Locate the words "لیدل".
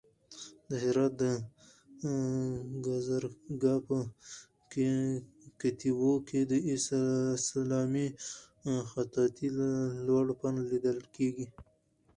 10.71-10.99